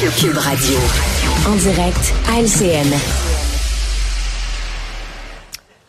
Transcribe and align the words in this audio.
Cube 0.00 0.38
Radio. 0.38 0.78
En 1.48 1.56
direct 1.56 2.14
à 2.28 2.40
LCN. 2.40 2.86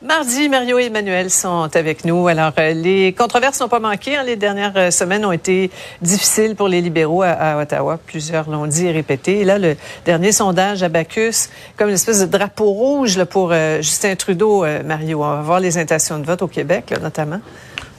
Mardi, 0.02 0.50
Mario 0.50 0.80
et 0.80 0.86
Emmanuel 0.86 1.30
sont 1.30 1.70
avec 1.76 2.06
nous. 2.06 2.28
Alors, 2.28 2.52
euh, 2.58 2.74
les 2.74 3.14
controverses 3.14 3.60
n'ont 3.60 3.68
pas 3.68 3.80
manqué. 3.80 4.16
Hein. 4.16 4.24
Les 4.24 4.36
dernières 4.36 4.74
euh, 4.78 4.90
semaines 4.90 5.26
ont 5.26 5.32
été 5.32 5.70
difficiles 6.02 6.56
pour 6.56 6.68
les 6.68 6.82
libéraux 6.82 7.22
à, 7.22 7.60
Ottawa. 7.60 8.00
Plusieurs 8.04 8.50
l'ont 8.50 8.66
dit 8.66 8.88
et 8.88 8.92
répété. 8.92 9.42
Et 9.42 9.46
là, 9.46 9.60
le 9.60 9.78
dernier 10.06 10.32
sondage 10.32 10.82
à 10.82 10.90
Bacchus, 10.90 11.50
comme 11.78 11.90
une 11.90 11.96
espèce 11.96 12.22
de 12.22 12.26
drapeau 12.26 12.72
rouge 12.72 13.16
là, 13.16 13.28
pour 13.28 13.52
euh, 13.52 13.78
Justin 13.84 14.16
Trudeau, 14.16 14.66
Mario. 14.84 15.24
On 15.24 15.36
va 15.36 15.42
voir 15.44 15.60
les 15.60 15.78
intentions 15.78 16.18
de 16.18 16.26
vote 16.26 16.42
au 16.42 16.48
Québec, 16.48 16.90
là, 16.90 16.98
notamment. 16.98 17.42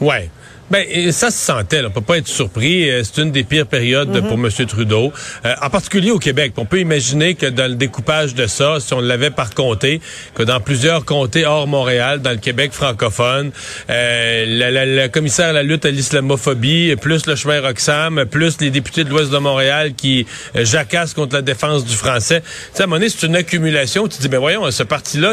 Ouais. 0.00 0.28
Ben, 0.70 1.10
ça 1.10 1.32
se 1.32 1.38
sentait, 1.38 1.82
là. 1.82 1.88
on 1.88 1.90
peut 1.90 2.00
pas 2.00 2.18
être 2.18 2.28
surpris. 2.28 2.88
Euh, 2.88 3.02
c'est 3.02 3.20
une 3.20 3.32
des 3.32 3.42
pires 3.42 3.66
périodes 3.66 4.12
pour 4.28 4.34
M. 4.34 4.48
Trudeau, 4.68 5.12
euh, 5.44 5.52
en 5.60 5.68
particulier 5.68 6.12
au 6.12 6.20
Québec. 6.20 6.52
On 6.58 6.64
peut 6.64 6.78
imaginer 6.78 7.34
que 7.34 7.46
dans 7.46 7.68
le 7.68 7.74
découpage 7.74 8.36
de 8.36 8.46
ça, 8.46 8.78
si 8.78 8.94
on 8.94 9.00
l'avait 9.00 9.30
par 9.30 9.52
comté, 9.52 10.00
que 10.36 10.44
dans 10.44 10.60
plusieurs 10.60 11.04
comtés 11.04 11.44
hors 11.44 11.66
Montréal, 11.66 12.22
dans 12.22 12.30
le 12.30 12.36
Québec 12.36 12.70
francophone, 12.72 13.50
euh, 13.90 14.44
la, 14.46 15.08
commissaire 15.08 15.48
à 15.48 15.52
la 15.52 15.64
lutte 15.64 15.84
à 15.86 15.90
l'islamophobie, 15.90 16.94
plus 17.00 17.26
le 17.26 17.34
chemin 17.34 17.60
Roxham, 17.60 18.24
plus 18.26 18.60
les 18.60 18.70
députés 18.70 19.02
de 19.02 19.10
l'Ouest 19.10 19.32
de 19.32 19.38
Montréal 19.38 19.94
qui 19.96 20.24
jacassent 20.54 21.14
contre 21.14 21.34
la 21.34 21.42
défense 21.42 21.84
du 21.84 21.96
français. 21.96 22.42
Tu 22.42 22.46
sais, 22.74 22.82
à 22.82 22.84
un 22.84 22.86
moment 22.86 23.00
donné, 23.00 23.08
c'est 23.08 23.26
une 23.26 23.34
accumulation. 23.34 24.06
Tu 24.06 24.18
te 24.18 24.22
dis, 24.22 24.28
ben 24.28 24.38
voyons, 24.38 24.70
ce 24.70 24.84
parti-là, 24.84 25.32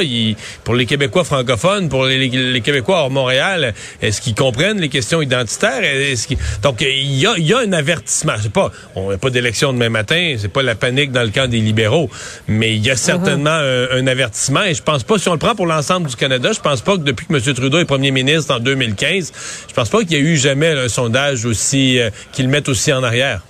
pour 0.64 0.74
les 0.74 0.88
Québécois 0.88 1.24
francophones, 1.24 1.90
pour 1.90 2.06
les, 2.06 2.28
les 2.28 2.62
Québécois 2.62 3.02
hors 3.02 3.12
Montréal, 3.12 3.76
est-ce 4.02 4.20
qu'ils 4.20 4.34
comprennent 4.34 4.82
les 4.82 4.90
questions 4.90 5.22
identitaire. 5.28 5.82
Donc, 6.62 6.82
il 6.82 7.16
y 7.16 7.28
a, 7.28 7.38
y 7.38 7.54
a 7.54 7.60
un 7.60 7.74
avertissement. 7.74 8.34
C'est 8.42 8.52
pas, 8.52 8.72
on 8.96 9.12
n'a 9.12 9.18
pas 9.18 9.30
d'élection 9.30 9.74
demain 9.74 9.90
matin, 9.90 10.36
c'est 10.38 10.52
pas 10.52 10.64
la 10.64 10.76
panique 10.76 11.12
dans 11.12 11.24
le 11.24 11.30
camp 11.30 11.50
des 11.50 11.60
libéraux, 11.60 12.10
mais 12.48 12.76
il 12.76 12.86
y 12.86 12.90
a 12.90 12.96
certainement 12.96 13.50
un, 13.50 14.08
avertissement. 14.08 14.64
Et 14.64 14.74
je 14.74 14.84
pense 14.84 15.04
pas, 15.04 15.18
si 15.18 15.30
on 15.30 15.34
le 15.34 15.40
prend 15.40 15.56
pour 15.56 15.68
l'ensemble 15.68 16.08
du 16.08 16.16
Canada, 16.16 16.52
je 16.54 16.60
pense 16.60 16.82
pas 16.82 16.94
que 16.94 17.04
depuis 17.04 17.26
que 17.28 17.34
M. 17.34 17.54
Trudeau 17.54 17.80
est 17.80 17.86
premier 17.86 18.12
ministre 18.12 18.54
en 18.56 18.60
2015, 18.60 19.32
je 19.68 19.74
pense 19.74 19.90
pas 19.90 20.00
qu'il 20.00 20.14
y 20.14 20.16
a 20.16 20.20
eu 20.20 20.38
jamais 20.38 20.70
un 20.70 20.88
sondage 20.88 21.46
aussi, 21.46 22.00
euh, 22.00 22.10
qu'il 22.32 22.50
mette 22.50 22.70
aussi 22.70 22.92
en 22.94 23.04
arrière. 23.04 23.42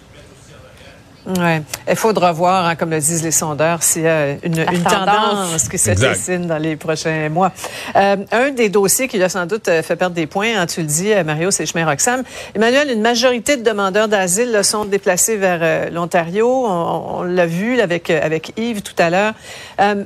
Ouais. 1.28 1.62
Il 1.90 1.96
faudra 1.98 2.32
voir, 2.32 2.66
hein, 2.66 2.76
comme 2.76 2.90
le 2.90 3.00
disent 3.00 3.24
les 3.24 3.32
sondeurs, 3.32 3.84
s'il 3.84 4.04
y 4.04 4.08
a 4.08 4.32
une, 4.44 4.56
tendance. 4.84 5.68
qui 5.68 5.78
se 5.78 5.92
dessine 5.92 6.48
dans 6.48 6.58
les 6.58 6.78
prochains 6.78 7.28
mois. 7.28 7.52
Euh, 7.98 8.16
un 8.32 8.52
des 8.52 8.70
dossiers 8.70 9.10
qui 9.10 9.22
a 9.22 9.28
sans 9.28 9.46
doute 9.46 9.68
euh, 9.68 9.84
fait 9.84 9.98
perdre 9.98 10.16
des 10.16 10.26
points, 10.26 10.58
hein, 10.58 10.66
tu 10.66 10.82
le 10.82 10.88
dis, 10.88 11.12
euh, 11.12 11.26
Mario, 11.26 11.52
c'est 11.52 11.66
chemin 11.66 11.86
Roxham. 11.86 12.24
Emmanuel, 12.56 12.92
une 12.92 13.02
majorité 13.02 13.58
de 13.58 13.64
demandeurs 13.64 14.08
d'asile 14.08 14.62
sont 14.64 14.86
déplacés 14.86 15.36
vers 15.36 15.92
l'Ontario. 15.92 16.48
On, 16.48 17.24
l'a 17.24 17.46
vu 17.46 17.82
avec, 17.82 18.10
avec 18.10 18.54
Yves 18.56 18.82
tout 18.82 18.96
à 18.98 19.10
l'heure. 19.10 19.34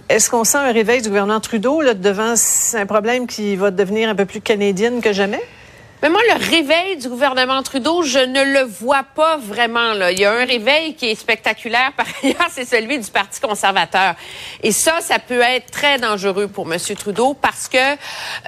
Est-ce 0.09 0.29
qu'on 0.29 0.43
sent 0.43 0.57
un 0.57 0.71
réveil 0.71 1.01
du 1.01 1.09
gouvernement 1.09 1.39
Trudeau 1.39 1.81
là, 1.81 1.93
devant 1.93 2.33
un 2.73 2.85
problème 2.85 3.27
qui 3.27 3.55
va 3.55 3.69
devenir 3.69 4.09
un 4.09 4.15
peu 4.15 4.25
plus 4.25 4.41
canadienne 4.41 5.01
que 5.01 5.13
jamais? 5.13 5.41
Mais 6.01 6.09
moi, 6.09 6.21
le 6.33 6.49
réveil 6.49 6.97
du 6.97 7.09
gouvernement 7.09 7.61
Trudeau, 7.61 8.01
je 8.01 8.17
ne 8.17 8.41
le 8.41 8.61
vois 8.61 9.03
pas 9.03 9.37
vraiment. 9.37 9.93
Là. 9.93 10.11
Il 10.11 10.19
y 10.19 10.25
a 10.25 10.31
un 10.31 10.45
réveil 10.45 10.95
qui 10.95 11.11
est 11.11 11.15
spectaculaire, 11.15 11.91
par 11.97 12.07
ailleurs, 12.23 12.47
c'est 12.49 12.65
celui 12.65 12.97
du 12.97 13.11
Parti 13.11 13.39
conservateur. 13.39 14.15
Et 14.63 14.71
ça, 14.71 14.99
ça 15.01 15.19
peut 15.19 15.41
être 15.41 15.69
très 15.69 15.99
dangereux 15.99 16.47
pour 16.47 16.71
M. 16.71 16.79
Trudeau 16.97 17.35
parce 17.35 17.67
que 17.67 17.77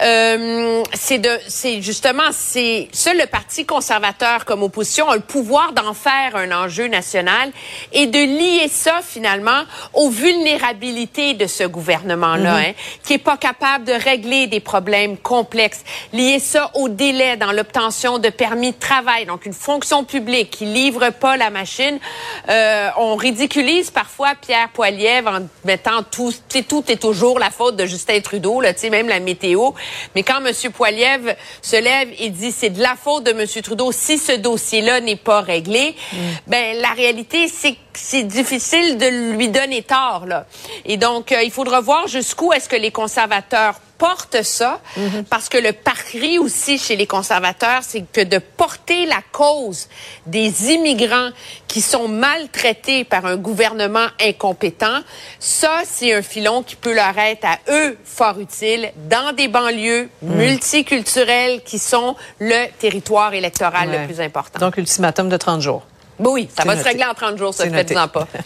euh, 0.02 0.84
c'est 0.94 1.20
de, 1.20 1.30
c'est 1.48 1.84
justement, 1.84 2.32
c'est 2.32 2.88
seul 2.92 3.20
le 3.20 3.28
Parti 3.28 3.66
conservateur 3.66 4.46
comme 4.46 4.64
opposition 4.64 5.10
a 5.10 5.16
le 5.16 5.22
pouvoir 5.22 5.74
d'en 5.74 5.94
faire 5.94 6.36
un 6.36 6.52
enjeu 6.52 6.88
national 6.88 7.52
et 7.92 8.08
de 8.08 8.18
lier 8.18 8.68
ça 8.68 9.02
finalement 9.08 9.64
aux 9.94 10.10
vulnérabilités 10.10 11.36
de 11.36 11.46
ce 11.46 11.66
gouvernement-là, 11.66 12.62
mm-hmm. 12.62 12.70
hein, 12.70 12.74
qui 13.04 13.14
est 13.14 13.18
pas 13.20 13.38
capable 13.38 13.86
de 13.86 13.94
régler 13.94 14.48
des 14.48 14.60
problèmes 14.60 15.18
complexes, 15.18 15.84
lier 16.14 16.40
ça 16.40 16.72
au 16.74 16.90
délai 16.90 17.38
dans 17.46 17.52
l'obtention 17.52 18.20
de 18.20 18.30
permis 18.30 18.72
de 18.72 18.80
travail, 18.80 19.26
donc 19.26 19.46
une 19.46 19.54
fonction 19.54 20.06
publique 20.06 20.50
qui 20.50 20.66
livre 20.66 21.10
pas 21.10 21.36
la 21.36 21.50
machine. 21.50 22.00
Euh, 22.48 22.90
on 22.98 23.16
ridiculise 23.18 23.92
parfois 23.92 24.34
Pierre 24.40 24.70
Poilievre 24.70 25.30
en 25.30 25.48
mettant 25.66 26.04
tout, 26.04 26.34
tout 26.70 26.90
est 26.90 27.02
toujours 27.02 27.40
la 27.40 27.50
faute 27.50 27.76
de 27.76 27.86
Justin 27.86 28.22
Trudeau, 28.22 28.62
là, 28.62 28.72
même 28.90 29.10
la 29.10 29.20
météo. 29.20 29.72
Mais 30.16 30.24
quand 30.24 30.40
M. 30.46 30.72
Poilievre 30.72 31.34
se 31.62 31.76
lève 31.76 32.10
et 32.18 32.30
dit 32.30 32.54
c'est 32.54 32.70
de 32.70 32.82
la 32.82 32.96
faute 32.96 33.26
de 33.26 33.32
M. 33.32 33.46
Trudeau 33.62 33.92
si 33.92 34.18
ce 34.18 34.34
dossier-là 34.34 35.02
n'est 35.02 35.18
pas 35.18 35.42
réglé, 35.42 35.96
mm. 36.14 36.18
ben 36.48 36.78
la 36.78 36.92
réalité 36.92 37.50
c'est 37.50 37.74
que 37.74 37.78
c'est 37.94 38.24
difficile 38.24 38.98
de 38.98 39.34
lui 39.36 39.50
donner 39.50 39.84
tort 39.84 40.26
là. 40.28 40.46
Et 40.86 40.96
donc 40.96 41.32
euh, 41.32 41.44
il 41.44 41.52
faudra 41.52 41.82
voir 41.82 42.08
jusqu'où 42.08 42.54
est-ce 42.54 42.70
que 42.70 42.78
les 42.78 42.92
conservateurs 42.92 43.76
porte 44.04 44.44
ça, 44.44 44.82
mhm. 44.98 45.24
parce 45.30 45.48
que 45.48 45.58
le 45.58 45.72
pari 45.72 46.38
aussi 46.38 46.78
chez 46.78 46.98
les 46.98 47.08
conservateurs, 47.08 47.84
c'est 47.84 48.04
que 48.12 48.20
de 48.20 48.38
porter 48.38 49.06
la 49.06 49.22
cause 49.32 49.88
des 50.26 50.74
immigrants 50.74 51.30
qui 51.70 51.80
sont 51.80 52.10
maltraités 52.10 53.06
par 53.06 53.26
un 53.26 53.38
gouvernement 53.38 54.08
incompétent, 54.20 55.00
ça, 55.40 55.84
c'est 55.86 56.14
un 56.14 56.22
filon 56.22 56.64
qui 56.64 56.76
peut 56.76 56.94
leur 56.94 57.18
être 57.18 57.46
à 57.46 57.60
eux 57.70 57.98
fort 58.04 58.42
utile 58.42 58.92
dans 59.10 59.32
des 59.32 59.48
banlieues 59.48 60.10
mhm. 60.22 60.36
multiculturelles 60.36 61.62
qui 61.64 61.80
sont 61.80 62.18
le 62.40 62.66
territoire 62.80 63.34
électoral 63.34 63.90
le 63.90 64.06
plus 64.06 64.20
important. 64.20 64.60
Donc, 64.60 64.76
ultimatum 64.76 65.30
de 65.30 65.38
30 65.38 65.62
jours. 65.62 65.84
Oui, 66.20 66.50
ça 66.56 66.66
va 66.66 66.78
se 66.78 66.84
régler 66.84 67.06
en 67.06 67.14
30 67.14 67.38
jours, 67.38 67.54
ça, 67.54 67.70
faites-en 67.70 68.10
pas. 68.10 68.28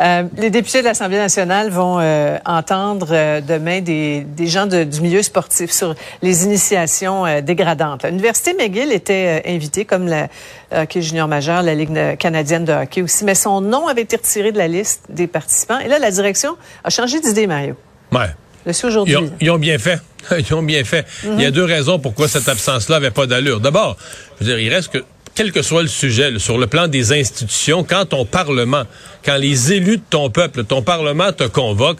Euh, 0.00 0.24
les 0.36 0.50
députés 0.50 0.80
de 0.80 0.84
l'Assemblée 0.84 1.18
nationale 1.18 1.70
vont 1.70 1.98
euh, 2.00 2.36
entendre 2.44 3.08
euh, 3.12 3.40
demain 3.40 3.80
des, 3.80 4.26
gens 4.46 4.66
du 4.66 5.00
milieu 5.00 5.22
sportif 5.22 5.70
sur 5.70 5.94
les 6.22 6.44
initiations 6.44 7.40
dégradantes. 7.40 8.04
L'Université 8.04 8.54
McGill 8.54 8.92
était 8.92 9.42
invitée 9.46 9.84
comme 9.84 10.08
la 10.08 10.28
hockey 10.74 11.00
junior 11.00 11.28
majeur, 11.28 11.62
la 11.62 11.74
Ligue 11.74 12.16
canadienne 12.18 12.64
de 12.64 12.72
hockey 12.72 13.02
aussi, 13.02 13.24
mais 13.24 13.34
son 13.34 13.60
nom 13.60 13.86
avait 13.86 14.02
été 14.02 14.16
retiré 14.16 14.52
de 14.52 14.58
la 14.58 14.68
liste 14.68 15.04
des 15.08 15.26
participants. 15.26 15.78
Et 15.78 15.88
là, 15.88 15.98
la 15.98 16.10
direction 16.10 16.56
a 16.82 16.90
changé 16.90 17.20
d'idée, 17.20 17.46
Mario. 17.46 17.76
Ouais. 18.12 18.30
Le 18.66 18.86
aujourd'hui. 18.86 19.16
Ils, 19.40 19.50
ont 19.50 19.58
bien 19.58 19.78
fait. 19.78 20.00
Ils 20.38 20.54
ont 20.54 20.62
bien 20.62 20.84
fait. 20.84 21.06
Il 21.22 21.40
y 21.40 21.44
a 21.44 21.48
mhm. 21.48 21.54
deux 21.54 21.64
raisons 21.64 21.98
pourquoi 21.98 22.28
cette 22.28 22.48
absence-là 22.48 22.96
avait 22.96 23.10
pas 23.10 23.26
d'allure. 23.26 23.60
D'abord, 23.60 23.96
je 24.40 24.44
veux 24.44 24.50
dire, 24.50 24.58
il 24.58 24.72
reste 24.72 24.88
que 24.88 25.04
quel 25.34 25.52
que 25.52 25.62
soit 25.62 25.82
le 25.82 25.88
sujet, 25.88 26.38
sur 26.38 26.58
le 26.58 26.66
plan 26.66 26.88
des 26.88 27.12
institutions, 27.12 27.84
quand 27.84 28.06
ton 28.06 28.24
Parlement, 28.24 28.84
quand 29.24 29.36
les 29.36 29.72
élus 29.72 29.98
de 29.98 30.02
ton 30.08 30.30
peuple, 30.30 30.64
ton 30.64 30.82
Parlement 30.82 31.32
te 31.32 31.44
convoque, 31.44 31.98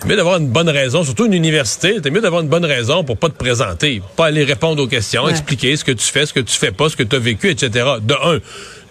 c'est 0.00 0.08
mieux 0.08 0.16
d'avoir 0.16 0.38
une 0.38 0.48
bonne 0.48 0.68
raison, 0.68 1.04
surtout 1.04 1.26
une 1.26 1.34
université, 1.34 1.96
c'est 2.02 2.10
mieux 2.10 2.22
d'avoir 2.22 2.40
une 2.42 2.48
bonne 2.48 2.64
raison 2.64 3.04
pour 3.04 3.18
pas 3.18 3.28
te 3.28 3.36
présenter, 3.36 4.00
pas 4.16 4.26
aller 4.26 4.44
répondre 4.44 4.82
aux 4.82 4.86
questions, 4.86 5.28
expliquer 5.28 5.76
ce 5.76 5.84
que 5.84 5.92
tu 5.92 6.06
fais, 6.06 6.24
ce 6.24 6.32
que 6.32 6.40
tu 6.40 6.56
fais 6.56 6.72
pas, 6.72 6.88
ce 6.88 6.96
que 6.96 7.02
tu 7.02 7.16
as 7.16 7.18
vécu, 7.18 7.50
etc. 7.50 7.86
De 8.00 8.14
un. 8.14 8.38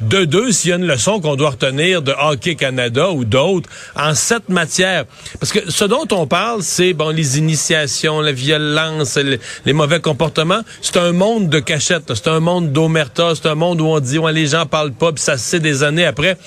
De 0.01 0.23
deux, 0.23 0.53
s'il 0.53 0.69
y 0.69 0.73
a 0.73 0.77
une 0.77 0.87
leçon 0.87 1.19
qu'on 1.19 1.35
doit 1.35 1.49
retenir 1.49 2.01
de 2.01 2.13
Hockey 2.17 2.55
Canada 2.55 3.11
ou 3.11 3.25
d'autres 3.25 3.69
en 3.97 4.15
cette 4.15 4.47
matière. 4.47 5.03
Parce 5.41 5.51
que 5.51 5.69
ce 5.69 5.83
dont 5.83 6.07
on 6.11 6.25
parle, 6.25 6.63
c'est 6.63 6.93
bon 6.93 7.09
les 7.09 7.37
initiations, 7.37 8.21
la 8.21 8.31
violence, 8.31 9.17
les, 9.65 9.73
mauvais 9.73 9.99
comportements. 9.99 10.61
C'est 10.81 10.95
un 10.95 11.11
monde 11.11 11.49
de 11.49 11.59
cachette. 11.59 12.13
C'est 12.15 12.29
un 12.29 12.39
monde 12.39 12.71
d'omerta. 12.71 13.33
C'est 13.35 13.49
un 13.49 13.55
monde 13.55 13.81
où 13.81 13.87
on 13.87 13.99
dit 13.99 14.17
ouais, 14.17 14.31
les 14.31 14.47
gens 14.47 14.65
parlent 14.65 14.93
pas, 14.93 15.11
puis 15.11 15.21
ça 15.21 15.37
se 15.37 15.43
sait 15.43 15.59
des 15.59 15.83
années 15.83 16.05
après. 16.05 16.37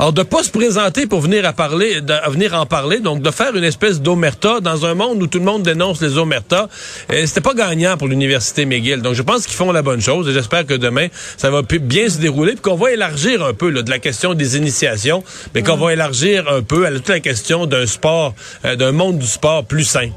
Alors 0.00 0.12
de 0.12 0.24
pas 0.24 0.42
se 0.42 0.50
présenter 0.50 1.06
pour 1.06 1.20
venir 1.20 1.46
à 1.46 1.52
parler, 1.52 2.00
de, 2.00 2.14
venir 2.30 2.54
en 2.54 2.66
parler, 2.66 2.98
donc 2.98 3.22
de 3.22 3.30
faire 3.30 3.54
une 3.54 3.64
espèce 3.64 4.00
d'omerta 4.00 4.58
dans 4.60 4.84
un 4.84 4.94
monde 4.94 5.22
où 5.22 5.28
tout 5.28 5.38
le 5.38 5.44
monde 5.44 5.62
dénonce 5.62 6.00
les 6.00 6.18
omertas, 6.18 6.68
euh, 7.12 7.24
c'était 7.24 7.40
pas 7.40 7.54
gagnant 7.54 7.96
pour 7.96 8.08
l'université 8.08 8.66
McGill. 8.66 9.00
Donc 9.00 9.14
je 9.14 9.22
pense 9.22 9.46
qu'ils 9.46 9.56
font 9.56 9.70
la 9.70 9.82
bonne 9.82 10.00
chose 10.00 10.28
et 10.28 10.32
j'espère 10.32 10.66
que 10.66 10.74
demain 10.74 11.06
ça 11.36 11.50
va 11.50 11.62
bien 11.62 12.08
se 12.08 12.18
dérouler 12.18 12.52
puis 12.52 12.62
qu'on 12.62 12.74
va 12.74 12.95
élargir 12.96 13.44
un 13.44 13.52
peu 13.52 13.70
de 13.70 13.90
la 13.90 13.98
question 13.98 14.34
des 14.34 14.56
initiations, 14.56 15.22
mais 15.54 15.62
qu'on 15.62 15.76
va 15.76 15.92
élargir 15.92 16.48
un 16.48 16.62
peu 16.62 16.86
à 16.86 16.90
toute 16.90 17.08
la 17.08 17.20
question 17.20 17.66
d'un 17.66 17.86
sport, 17.86 18.34
euh, 18.64 18.74
d'un 18.74 18.92
monde 18.92 19.18
du 19.18 19.26
sport 19.26 19.64
plus 19.64 19.84
sain. 19.84 20.10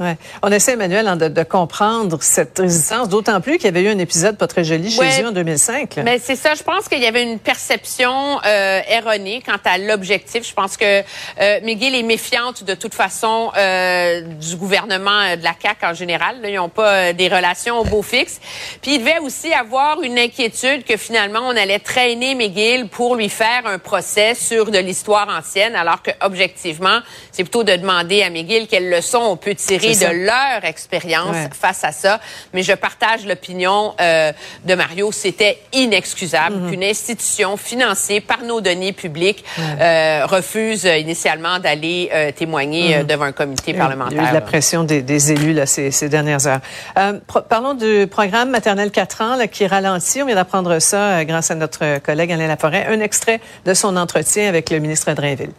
Ouais. 0.00 0.16
On 0.42 0.50
essaie, 0.50 0.72
Emmanuel, 0.72 1.06
hein, 1.06 1.14
de, 1.16 1.28
de 1.28 1.42
comprendre 1.44 2.18
cette 2.20 2.58
résistance, 2.58 3.08
d'autant 3.08 3.40
plus 3.40 3.58
qu'il 3.58 3.66
y 3.66 3.68
avait 3.68 3.82
eu 3.82 3.88
un 3.88 3.98
épisode 3.98 4.36
pas 4.36 4.48
très 4.48 4.64
joli 4.64 4.90
chez 4.90 4.98
Ouais. 4.98 5.22
eux 5.22 5.28
en 5.28 5.32
2005. 5.32 5.94
là. 5.96 6.02
Mais 6.02 6.18
c'est 6.18 6.34
ça, 6.34 6.54
je 6.54 6.64
pense 6.64 6.88
qu'il 6.88 6.98
y 7.00 7.06
avait 7.06 7.22
une 7.22 7.38
perception 7.38 8.40
euh, 8.44 8.80
erronée 8.88 9.40
quant 9.46 9.58
à 9.64 9.78
l'objectif. 9.78 10.46
Je 10.48 10.52
pense 10.52 10.76
que 10.76 10.84
euh, 10.84 11.60
McGill 11.62 11.94
est 11.94 12.02
méfiante 12.02 12.64
de 12.64 12.74
toute 12.74 12.92
façon 12.94 13.52
euh, 13.56 14.22
du 14.22 14.56
gouvernement 14.56 15.20
euh, 15.20 15.36
de 15.36 15.44
la 15.44 15.52
CAQ 15.62 15.86
en 15.86 15.94
général. 15.94 16.40
Là, 16.42 16.48
ils 16.48 16.56
n'ont 16.56 16.68
pas 16.68 17.12
des 17.12 17.28
relations 17.28 17.78
au 17.78 17.84
beau 17.84 18.02
fixe. 18.02 18.40
Puis 18.82 18.96
il 18.96 18.98
devait 18.98 19.18
aussi 19.20 19.52
avoir 19.52 20.02
une 20.02 20.18
inquiétude 20.18 20.84
que 20.84 20.96
finalement 20.96 21.40
on 21.44 21.56
allait 21.56 21.78
traîner 21.78 22.34
McGill 22.34 22.88
pour 22.88 23.14
lui 23.14 23.28
faire 23.28 23.62
un 23.66 23.78
procès 23.78 24.34
sur 24.34 24.72
de 24.72 24.78
l'histoire 24.78 25.28
ancienne, 25.28 25.76
alors 25.76 26.02
que 26.02 26.10
objectivement, 26.20 26.98
c'est 27.30 27.44
plutôt 27.44 27.62
de 27.62 27.76
demander 27.76 28.22
à 28.22 28.30
McGill 28.30 28.66
quelles 28.66 28.90
leçons 28.90 29.22
on 29.22 29.36
peut 29.36 29.54
tirer 29.54 29.83
De 29.92 30.26
leur 30.26 30.64
expérience 30.64 31.34
Ouais. 31.34 31.48
face 31.58 31.84
à 31.84 31.92
ça. 31.92 32.20
Mais 32.52 32.62
je 32.62 32.72
partage 32.72 33.26
l'opinion 33.26 33.94
euh, 34.00 34.32
de 34.64 34.74
Mario. 34.74 35.12
C'était 35.12 35.58
inexcusable 35.72 36.56
Mhm. 36.56 36.70
qu'une 36.70 36.84
institution 36.84 37.56
financée 37.56 38.20
par 38.20 38.42
nos 38.42 38.60
deniers 38.60 38.92
publics 38.92 39.44
euh, 39.80 40.22
refuse 40.26 40.86
euh, 40.86 40.96
initialement 40.96 41.58
d'aller 41.58 42.10
euh, 42.12 42.32
témoigner 42.32 42.96
euh, 42.96 43.02
devant 43.04 43.24
un 43.24 43.32
comité. 43.32 43.72
Il 43.72 43.76
y 43.76 43.80
a 43.80 43.84
eu 43.84 43.86
parlementaire. 43.88 44.28
de 44.28 44.34
la 44.34 44.40
pression 44.40 44.84
des, 44.84 45.02
des 45.02 45.32
élus 45.32 45.52
là, 45.52 45.66
ces, 45.66 45.90
ces 45.90 46.08
dernières 46.08 46.46
heures. 46.46 46.60
Euh, 46.98 47.18
parlons 47.48 47.74
du 47.74 48.06
programme 48.10 48.50
maternel 48.50 48.90
4 48.90 49.20
ans 49.22 49.36
là, 49.36 49.46
qui 49.48 49.66
ralentit. 49.66 50.22
On 50.22 50.26
vient 50.26 50.34
d'apprendre 50.34 50.78
ça 50.78 50.96
euh, 51.18 51.24
grâce 51.24 51.50
à 51.50 51.54
notre 51.54 51.98
collègue 51.98 52.32
Alain 52.32 52.46
Laforêt. 52.48 52.86
Un 52.88 53.00
extrait 53.00 53.40
de 53.64 53.74
son 53.74 53.96
entretien 53.96 54.48
avec 54.48 54.70
le 54.70 54.78
ministre 54.78 55.12
Drainville. 55.12 55.50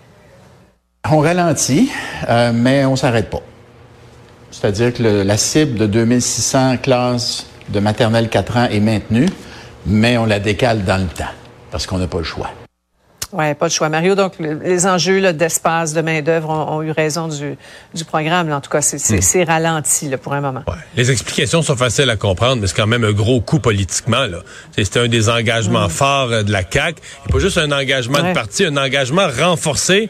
On 1.12 1.20
ralentit, 1.20 1.92
euh, 2.30 2.52
mais 2.54 2.84
on 2.86 2.96
s'arrête 2.96 3.30
pas. 3.30 3.42
C'est-à-dire 4.60 4.94
que 4.94 5.04
le- 5.04 5.24
la 5.24 5.38
cible 5.38 5.78
de 5.78 5.86
2600 5.86 6.78
classes 6.78 7.46
de 7.70 7.80
maternelle 7.80 8.30
4 8.30 8.58
ans 8.58 8.68
est 8.72 8.80
maintenue, 8.80 9.28
mais 9.86 10.18
on 10.18 10.26
la 10.26 10.40
décale 10.40 10.84
dans 10.86 10.98
le 10.98 11.08
temps 11.08 11.26
parce 11.72 11.86
qu'on 11.86 11.98
n'a 11.98 12.08
pas 12.08 12.20
le 12.20 12.24
choix. 12.24 12.50
Ouais, 13.34 13.54
pas 13.54 13.68
de 13.68 13.74
choix. 13.74 13.90
Mario, 13.90 14.16
donc 14.16 14.34
le- 14.40 14.60
les 14.64 14.88
enjeux 14.88 15.34
d'espace, 15.34 15.92
de 15.94 16.00
main-d'œuvre 16.02 16.50
ont, 16.50 16.78
ont 16.78 16.82
eu 16.84 16.92
raison 16.92 17.28
du, 17.28 17.58
du 17.94 18.06
programme. 18.06 18.48
là. 18.48 18.58
En 18.58 18.62
tout 18.62 18.70
cas, 18.70 18.82
c'est 18.82 18.98
c'est 18.98 19.44
ralenti 19.44 20.08
là, 20.08 20.18
pour 20.18 20.32
un 20.34 20.40
moment. 20.42 20.62
Ouais. 20.68 20.74
Les 20.96 21.12
explications 21.12 21.62
sont 21.62 21.76
faciles 21.76 22.10
à 22.10 22.16
comprendre, 22.16 22.62
mais 22.62 22.68
c'est 22.68 22.76
quand 22.78 22.88
même 22.88 23.04
un 23.04 23.12
gros 23.12 23.42
coup 23.42 23.60
politiquement. 23.60 24.26
C'était 24.72 25.02
un 25.02 25.08
des 25.10 25.28
engagements 25.28 25.90
forts 25.90 26.32
euh, 26.32 26.44
de 26.44 26.52
la 26.54 26.62
CAQ. 26.70 27.02
Et 27.28 27.32
pas 27.34 27.40
juste 27.40 27.58
un 27.58 27.72
engagement 27.74 28.20
Ouais. 28.20 28.30
de 28.30 28.34
parti, 28.36 28.64
un 28.64 28.78
engagement 28.78 29.28
renforcé 29.38 30.10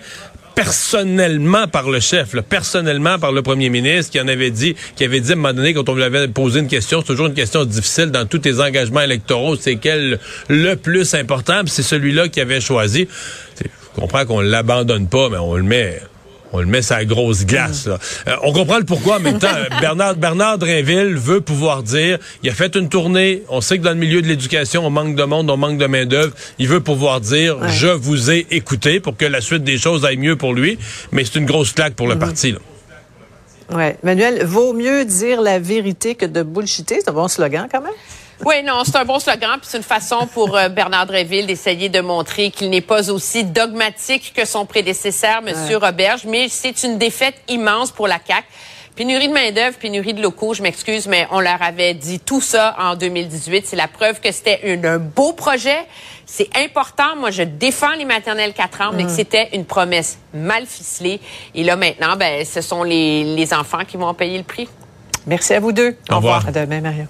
personnellement 0.55 1.67
par 1.67 1.89
le 1.89 1.99
chef, 1.99 2.35
personnellement 2.49 3.19
par 3.19 3.31
le 3.31 3.41
premier 3.41 3.69
ministre 3.69 4.11
qui 4.11 4.19
en 4.19 4.27
avait 4.27 4.51
dit, 4.51 4.75
qui 4.95 5.03
avait 5.03 5.19
dit 5.19 5.31
à 5.31 5.33
un 5.33 5.35
moment 5.35 5.53
donné 5.53 5.73
quand 5.73 5.87
on 5.89 5.95
lui 5.95 6.03
avait 6.03 6.27
posé 6.29 6.61
une 6.61 6.67
question, 6.67 7.01
c'est 7.01 7.07
toujours 7.07 7.27
une 7.27 7.33
question 7.33 7.65
difficile 7.65 8.07
dans 8.07 8.25
tous 8.25 8.39
tes 8.39 8.59
engagements 8.59 9.01
électoraux, 9.01 9.55
c'est 9.57 9.75
quel 9.75 10.19
le 10.47 10.75
plus 10.75 11.13
important, 11.13 11.61
c'est 11.67 11.83
celui-là 11.83 12.29
qui 12.29 12.41
avait 12.41 12.61
choisi. 12.61 13.07
Je 13.59 14.01
comprends 14.01 14.25
qu'on 14.25 14.41
l'abandonne 14.41 15.07
pas, 15.07 15.29
mais 15.29 15.37
on 15.37 15.55
le 15.55 15.63
met 15.63 16.01
on 16.55 16.59
le 16.61 16.65
met 16.67 16.81
sur 16.81 16.95
la 16.95 17.05
grosse 17.05 17.45
glace. 17.45 17.85
là. 17.87 17.97
Euh, 18.27 18.35
on 18.43 18.53
comprend 18.53 18.77
le 18.77 18.85
pourquoi 18.85 19.17
en 19.17 19.19
même 19.19 19.39
temps. 19.39 19.47
Euh, 19.53 19.65
Bernard, 19.81 20.15
Bernard 20.15 20.57
Drinville 20.57 21.15
veut 21.15 21.41
pouvoir 21.41 21.83
dire, 21.83 22.17
il 22.43 22.49
a 22.49 22.53
fait 22.53 22.75
une 22.75 22.89
tournée, 22.89 23.43
on 23.49 23.61
sait 23.61 23.77
que 23.77 23.83
dans 23.83 23.91
le 23.91 23.97
milieu 23.97 24.21
de 24.21 24.27
l'éducation, 24.27 24.85
on 24.85 24.89
manque 24.89 25.15
de 25.15 25.23
monde, 25.23 25.49
on 25.49 25.57
manque 25.57 25.77
de 25.77 25.85
main-d'œuvre. 25.85 26.33
Il 26.59 26.67
veut 26.67 26.79
pouvoir 26.81 27.21
dire, 27.21 27.57
Ouais. 27.59 27.69
je 27.71 27.87
vous 27.87 28.31
ai 28.31 28.45
écouté 28.51 28.99
pour 28.99 29.15
que 29.17 29.25
la 29.25 29.41
suite 29.41 29.63
des 29.63 29.77
choses 29.77 30.05
aille 30.05 30.17
mieux 30.17 30.35
pour 30.35 30.53
lui. 30.53 30.77
Mais 31.11 31.23
c'est 31.25 31.35
une 31.39 31.45
grosse 31.45 31.71
claque 31.73 31.93
pour 31.95 32.07
le 32.07 32.17
parti. 32.17 32.51
Là. 32.53 32.59
Ouais. 33.71 33.97
Manuel, 34.03 34.43
vaut 34.43 34.73
mieux 34.73 35.05
dire 35.05 35.41
la 35.41 35.59
vérité 35.59 36.15
que 36.15 36.25
de 36.25 36.43
bullshiter. 36.43 36.99
C'est 37.01 37.09
un 37.09 37.13
bon 37.13 37.27
slogan 37.27 37.67
quand 37.71 37.81
même. 37.81 37.93
Oui, 38.43 38.61
non, 38.63 38.83
c'est 38.83 38.97
un 38.97 39.05
bon 39.05 39.17
slogan, 39.17 39.57
puis 39.59 39.67
c'est 39.69 39.77
une 39.77 39.83
façon 39.83 40.27
pour 40.27 40.57
euh, 40.57 40.67
Bernard 40.67 41.05
Dréville 41.05 41.47
d'essayer 41.47 41.87
de 41.87 42.01
montrer 42.01 42.51
qu'il 42.51 42.69
n'est 42.69 42.81
pas 42.81 43.09
aussi 43.09 43.45
dogmatique 43.45 44.33
que 44.35 44.45
son 44.45 44.65
prédécesseur, 44.65 45.41
M. 45.45 45.55
Roberge, 45.81 46.25
mais 46.25 46.49
c'est 46.49 46.83
une 46.83 46.97
défaite 46.97 47.35
immense 47.47 47.91
pour 47.91 48.07
la 48.07 48.19
CAQ. 48.25 48.45
Pénurie 48.95 49.27
de 49.27 49.33
main-d'œuvre, 49.33 49.77
pénurie 49.77 50.13
de 50.13 50.21
locaux, 50.21 50.53
je 50.53 50.61
m'excuse, 50.61 51.05
mais 51.07 51.27
on 51.31 51.41
leur 51.41 51.61
avait 51.61 51.93
dit 51.93 52.21
tout 52.21 52.39
ça 52.39 52.77
en 52.79 52.95
2018. 52.95 53.67
C'est 53.67 53.75
la 53.75 53.89
preuve 53.89 54.21
que 54.21 54.31
c'était 54.31 54.61
un 54.85 54.99
beau 54.99 55.33
projet. 55.33 55.79
C'est 56.25 56.47
important. 56.57 57.17
Moi, 57.17 57.29
je 57.29 57.43
défends 57.43 57.93
les 57.97 58.05
maternelles 58.05 58.53
4 58.53 58.81
ans, 58.81 58.91
mais 58.93 59.03
que 59.03 59.09
c'était 59.09 59.49
une 59.51 59.65
promesse 59.65 60.17
mal 60.33 60.65
ficelée. 60.65 61.19
Et 61.53 61.65
là, 61.65 61.75
maintenant, 61.75 62.15
ben, 62.15 62.45
ce 62.45 62.61
sont 62.61 62.83
les, 62.83 63.35
les 63.35 63.53
enfants 63.53 63.83
qui 63.85 63.97
vont 63.97 64.07
en 64.07 64.13
payer 64.13 64.37
le 64.37 64.45
prix. 64.45 64.69
Merci 65.27 65.53
à 65.55 65.59
vous 65.59 65.73
deux. 65.73 65.97
Au 66.09 66.15
revoir. 66.15 66.47
À 66.47 66.51
demain, 66.53 66.79
Mario. 66.79 67.05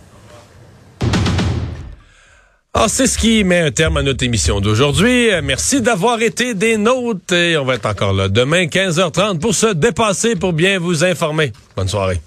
Ah, 2.78 2.88
c'est 2.90 3.08
ce 3.08 3.18
qui 3.18 3.42
met 3.46 3.60
un 3.60 3.72
terme 3.72 3.96
à 3.96 4.04
notre 4.04 4.26
émission 4.26 4.60
d'aujourd'hui. 4.60 5.32
Euh, 5.32 5.42
Merci 5.42 5.82
d'avoir 5.82 6.22
été 6.22 6.54
des 6.54 6.76
nôtres 6.76 7.34
et 7.34 7.56
on 7.56 7.64
va 7.64 7.76
être 7.76 7.86
encore 7.86 8.12
là 8.12 8.28
demain 8.28 8.66
15h30 8.66 9.40
pour 9.40 9.56
se 9.56 9.68
dépasser, 9.68 10.36
pour 10.36 10.52
bien 10.52 10.78
vous 10.78 11.06
informer. 11.06 11.54
Bonne 11.78 11.88
soirée. 11.88 12.20